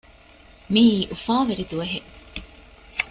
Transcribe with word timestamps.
މިއީ 0.73 0.97
އުފާވެރި 1.11 1.63
ދުވަހެއް 1.69 2.09